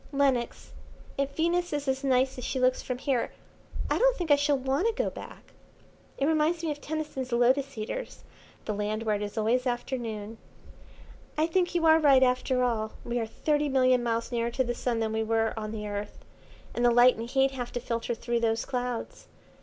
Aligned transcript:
Lenox, 0.11 0.71
if 1.15 1.35
Venus 1.35 1.71
is 1.73 1.87
as 1.87 2.03
nice 2.03 2.39
as 2.39 2.43
she 2.43 2.59
looks 2.59 2.81
from 2.81 2.97
here 2.97 3.31
I 3.87 3.99
don't 3.99 4.17
think 4.17 4.31
I 4.31 4.35
shall 4.35 4.57
want 4.57 4.87
to 4.87 4.93
go 4.93 5.11
back. 5.11 5.53
It 6.17 6.25
reminds 6.25 6.63
me 6.63 6.71
of 6.71 6.81
Tennyson's 6.81 7.31
Lotus 7.31 7.77
Eaters, 7.77 8.23
'the 8.65 8.73
Land 8.73 9.03
where 9.03 9.15
it 9.17 9.21
is 9.21 9.37
always 9.37 9.67
afternoon.' 9.67 10.39
"I 11.37 11.45
think 11.45 11.75
you 11.75 11.85
are 11.85 11.99
right 11.99 12.23
after 12.23 12.63
all. 12.63 12.93
We 13.05 13.19
are 13.19 13.27
thirty 13.27 13.69
million 13.69 14.01
miles 14.01 14.31
nearer 14.31 14.49
to 14.49 14.63
the 14.63 14.73
Sun 14.73 15.01
than 15.01 15.13
we 15.13 15.21
were 15.21 15.53
on 15.55 15.71
the 15.71 15.87
Earth, 15.87 16.25
and 16.73 16.83
the 16.83 16.89
light 16.89 17.15
and 17.17 17.29
heat 17.29 17.51
have 17.51 17.71
to 17.73 17.79
filter 17.79 18.15
through 18.15 18.39
those 18.39 18.65
clouds. 18.65 19.27